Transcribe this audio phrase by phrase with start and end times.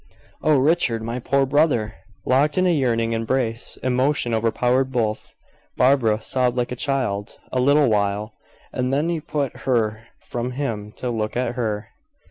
[0.41, 1.03] "Oh, Richard!
[1.03, 1.93] My poor brother!"
[2.25, 5.35] Locked in a yearning embrace, emotion overpowered both.
[5.77, 7.37] Barbara sobbed like a child.
[7.51, 8.33] A little while,
[8.73, 11.89] and then he put her from him, to look at her.